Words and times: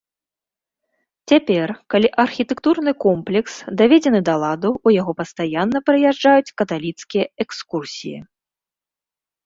Цяпер, 1.31 1.67
калі 1.95 2.07
архітэктурны 2.23 2.91
комплекс 3.05 3.53
даведзены 3.83 4.19
да 4.31 4.35
ладу, 4.47 4.69
у 4.87 4.97
яго 5.01 5.11
пастаянна 5.23 5.77
прыязджаюць 5.91 6.55
каталіцкія 6.63 7.25
экскурсіі. 7.47 8.19